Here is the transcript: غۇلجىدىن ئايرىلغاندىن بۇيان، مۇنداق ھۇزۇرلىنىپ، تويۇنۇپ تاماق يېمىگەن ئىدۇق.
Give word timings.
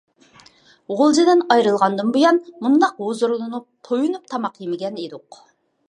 غۇلجىدىن 1.01 1.43
ئايرىلغاندىن 1.55 2.09
بۇيان، 2.17 2.41
مۇنداق 2.65 3.05
ھۇزۇرلىنىپ، 3.09 3.71
تويۇنۇپ 3.91 4.29
تاماق 4.35 4.63
يېمىگەن 4.65 5.03
ئىدۇق. 5.07 5.45